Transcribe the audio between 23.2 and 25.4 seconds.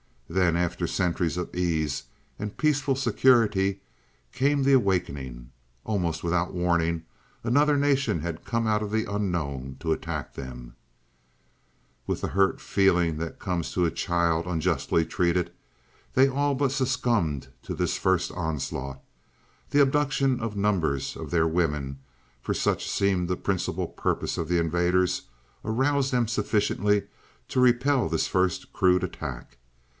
the principal purpose of the invaders,